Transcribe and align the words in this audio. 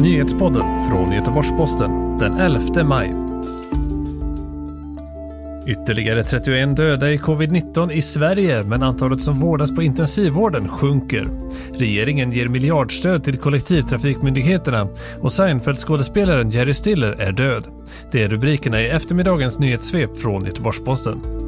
Nyhetspodden 0.00 0.88
från 0.88 1.12
Göteborgs-Posten 1.12 2.16
den 2.18 2.36
11 2.38 2.84
maj. 2.84 3.14
Ytterligare 5.66 6.22
31 6.22 6.76
döda 6.76 7.10
i 7.10 7.16
covid-19 7.16 7.92
i 7.92 8.02
Sverige, 8.02 8.64
men 8.64 8.82
antalet 8.82 9.22
som 9.22 9.40
vårdas 9.40 9.74
på 9.74 9.82
intensivvården 9.82 10.68
sjunker. 10.68 11.28
Regeringen 11.74 12.32
ger 12.32 12.48
miljardstöd 12.48 13.24
till 13.24 13.38
kollektivtrafikmyndigheterna 13.38 14.88
och 15.20 15.30
Seinfeld-skådespelaren 15.30 16.50
Jerry 16.50 16.74
Stiller 16.74 17.12
är 17.12 17.32
död. 17.32 17.66
Det 18.12 18.22
är 18.22 18.28
rubrikerna 18.28 18.82
i 18.82 18.88
eftermiddagens 18.88 19.58
nyhetssvep 19.58 20.16
från 20.16 20.44
Göteborgs-Posten. 20.44 21.39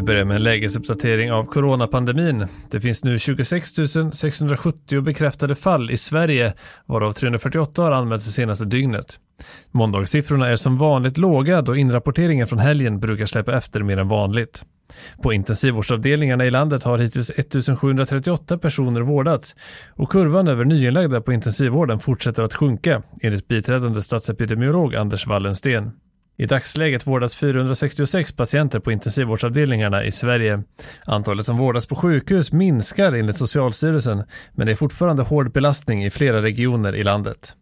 Vi 0.00 0.04
börjar 0.04 0.24
med 0.24 0.36
en 0.36 0.42
lägesuppdatering 0.42 1.32
av 1.32 1.44
coronapandemin. 1.44 2.46
Det 2.70 2.80
finns 2.80 3.04
nu 3.04 3.18
26 3.18 3.74
670 4.12 5.00
bekräftade 5.00 5.54
fall 5.54 5.90
i 5.90 5.96
Sverige, 5.96 6.54
varav 6.86 7.12
348 7.12 7.82
har 7.82 7.92
anmälts 7.92 8.26
det 8.26 8.32
senaste 8.32 8.64
dygnet. 8.64 9.18
Måndagssiffrorna 9.70 10.48
är 10.48 10.56
som 10.56 10.78
vanligt 10.78 11.18
låga 11.18 11.62
då 11.62 11.76
inrapporteringen 11.76 12.46
från 12.46 12.58
helgen 12.58 13.00
brukar 13.00 13.26
släppa 13.26 13.56
efter 13.56 13.80
mer 13.82 13.96
än 13.96 14.08
vanligt. 14.08 14.64
På 15.22 15.32
intensivvårdsavdelningarna 15.32 16.44
i 16.44 16.50
landet 16.50 16.84
har 16.84 16.98
hittills 16.98 17.30
1738 17.30 18.58
personer 18.58 19.00
vårdats 19.00 19.56
och 19.88 20.10
kurvan 20.10 20.48
över 20.48 20.64
nyinlagda 20.64 21.20
på 21.20 21.32
intensivvården 21.32 21.98
fortsätter 21.98 22.42
att 22.42 22.54
sjunka, 22.54 23.02
enligt 23.22 23.48
biträdande 23.48 24.02
statsepidemiolog 24.02 24.94
Anders 24.94 25.26
Wallensten. 25.26 25.92
I 26.40 26.46
dagsläget 26.46 27.06
vårdas 27.06 27.36
466 27.36 28.32
patienter 28.32 28.78
på 28.78 28.92
intensivvårdsavdelningarna 28.92 30.04
i 30.04 30.12
Sverige. 30.12 30.62
Antalet 31.04 31.46
som 31.46 31.58
vårdas 31.58 31.86
på 31.86 31.94
sjukhus 31.94 32.52
minskar 32.52 33.12
enligt 33.12 33.36
Socialstyrelsen, 33.36 34.22
men 34.52 34.66
det 34.66 34.72
är 34.72 34.76
fortfarande 34.76 35.22
hård 35.22 35.52
belastning 35.52 36.04
i 36.04 36.10
flera 36.10 36.42
regioner 36.42 36.94
i 36.94 37.04
landet. 37.04 37.54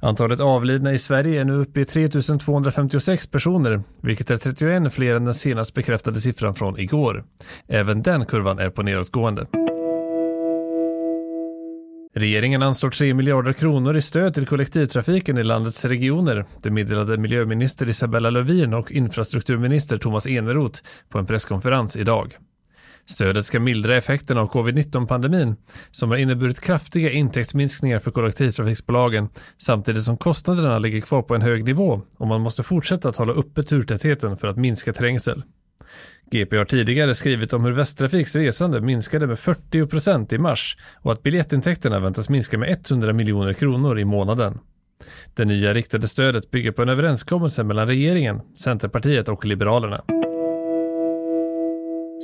Antalet 0.00 0.40
avlidna 0.40 0.92
i 0.92 0.98
Sverige 0.98 1.40
är 1.40 1.44
nu 1.44 1.52
uppe 1.52 1.80
i 1.80 1.84
3 1.84 2.08
256 2.08 3.26
personer, 3.26 3.82
vilket 4.00 4.30
är 4.30 4.36
31 4.36 4.92
fler 4.92 5.14
än 5.14 5.24
den 5.24 5.34
senast 5.34 5.74
bekräftade 5.74 6.20
siffran 6.20 6.54
från 6.54 6.78
igår. 6.78 7.24
Även 7.68 8.02
den 8.02 8.26
kurvan 8.26 8.58
är 8.58 8.70
på 8.70 8.82
nedåtgående. 8.82 9.46
Regeringen 12.14 12.62
anslår 12.62 12.90
3 12.90 13.14
miljarder 13.14 13.52
kronor 13.52 13.96
i 13.96 14.02
stöd 14.02 14.34
till 14.34 14.46
kollektivtrafiken 14.46 15.38
i 15.38 15.44
landets 15.44 15.84
regioner. 15.84 16.44
Det 16.62 16.70
meddelade 16.70 17.16
miljöminister 17.16 17.88
Isabella 17.88 18.30
Lövin 18.30 18.74
och 18.74 18.92
infrastrukturminister 18.92 19.96
Thomas 19.96 20.26
Eneroth 20.26 20.82
på 21.08 21.18
en 21.18 21.26
presskonferens 21.26 21.96
idag. 21.96 22.36
Stödet 23.06 23.44
ska 23.44 23.60
mildra 23.60 23.96
effekterna 23.96 24.40
av 24.40 24.48
covid-19-pandemin 24.48 25.56
som 25.90 26.10
har 26.10 26.16
inneburit 26.16 26.60
kraftiga 26.60 27.10
intäktsminskningar 27.10 27.98
för 27.98 28.10
kollektivtrafikbolagen 28.10 29.28
samtidigt 29.58 30.04
som 30.04 30.16
kostnaderna 30.16 30.78
ligger 30.78 31.00
kvar 31.00 31.22
på 31.22 31.34
en 31.34 31.42
hög 31.42 31.64
nivå 31.64 32.02
och 32.18 32.26
man 32.26 32.40
måste 32.40 32.62
fortsätta 32.62 33.08
att 33.08 33.16
hålla 33.16 33.32
uppe 33.32 33.62
turtätheten 33.62 34.36
för 34.36 34.48
att 34.48 34.56
minska 34.56 34.92
trängsel. 34.92 35.42
GP 36.32 36.56
har 36.56 36.64
tidigare 36.64 37.14
skrivit 37.14 37.52
om 37.52 37.64
hur 37.64 37.72
Västtrafiks 37.72 38.36
resande 38.36 38.80
minskade 38.80 39.26
med 39.26 39.36
40% 39.36 40.34
i 40.34 40.38
mars 40.38 40.76
och 40.94 41.12
att 41.12 41.22
biljettintäkterna 41.22 42.00
väntas 42.00 42.28
minska 42.28 42.58
med 42.58 42.86
100 42.90 43.12
miljoner 43.12 43.52
kronor 43.52 43.98
i 43.98 44.04
månaden. 44.04 44.58
Det 45.34 45.44
nya 45.44 45.74
riktade 45.74 46.08
stödet 46.08 46.50
bygger 46.50 46.72
på 46.72 46.82
en 46.82 46.88
överenskommelse 46.88 47.64
mellan 47.64 47.86
regeringen, 47.86 48.40
Centerpartiet 48.54 49.28
och 49.28 49.44
Liberalerna. 49.44 50.00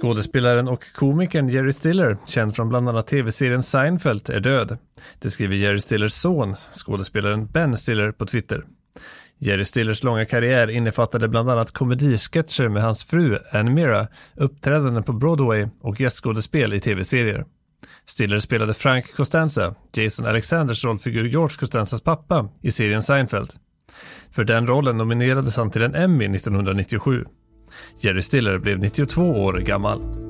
Skådespelaren 0.00 0.68
och 0.68 0.84
komikern 0.94 1.48
Jerry 1.48 1.72
Stiller, 1.72 2.16
känd 2.26 2.56
från 2.56 2.68
bland 2.68 2.88
annat 2.88 3.06
tv-serien 3.06 3.62
Seinfeld, 3.62 4.30
är 4.30 4.40
död. 4.40 4.78
Det 5.18 5.30
skriver 5.30 5.56
Jerry 5.56 5.80
Stillers 5.80 6.12
son, 6.12 6.54
skådespelaren 6.54 7.46
Ben 7.46 7.76
Stiller, 7.76 8.12
på 8.12 8.26
Twitter. 8.26 8.64
Jerry 9.42 9.64
Stillers 9.64 10.02
långa 10.02 10.26
karriär 10.26 10.70
innefattade 10.70 11.28
bland 11.28 11.50
annat 11.50 11.72
komedisketcher 11.72 12.68
med 12.68 12.82
hans 12.82 13.04
fru 13.04 13.38
Ann 13.52 13.74
Mira, 13.74 14.08
uppträdanden 14.36 15.02
på 15.02 15.12
Broadway 15.12 15.68
och 15.80 16.00
gästskådespel 16.00 16.74
i 16.74 16.80
tv-serier. 16.80 17.44
Stiller 18.06 18.38
spelade 18.38 18.74
Frank 18.74 19.14
Costanza, 19.14 19.74
Jason 19.92 20.26
Alexanders 20.26 20.84
rollfigur 20.84 21.24
George 21.24 21.56
Costanzas 21.58 22.00
pappa, 22.00 22.48
i 22.62 22.70
serien 22.70 23.02
Seinfeld. 23.02 23.50
För 24.30 24.44
den 24.44 24.66
rollen 24.66 24.96
nominerades 24.96 25.56
han 25.56 25.70
till 25.70 25.82
en 25.82 25.94
Emmy 25.94 26.24
1997. 26.24 27.24
Jerry 28.00 28.22
Stiller 28.22 28.58
blev 28.58 28.78
92 28.78 29.22
år 29.22 29.52
gammal. 29.58 30.29